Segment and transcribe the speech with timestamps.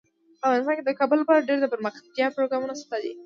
[0.45, 3.11] افغانستان کې د کابل لپاره ډیر دپرمختیا پروګرامونه شته دي.